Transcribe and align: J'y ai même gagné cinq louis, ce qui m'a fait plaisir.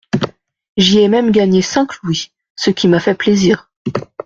J'y 0.77 0.97
ai 0.97 1.07
même 1.07 1.29
gagné 1.29 1.61
cinq 1.61 2.01
louis, 2.01 2.31
ce 2.55 2.71
qui 2.71 2.87
m'a 2.87 2.99
fait 2.99 3.13
plaisir. 3.13 3.69